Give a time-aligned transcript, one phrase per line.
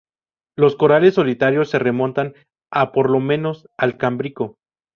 [0.57, 2.33] Los corales solitarios se remontan
[2.73, 4.57] a por lo menos al Cámbrico.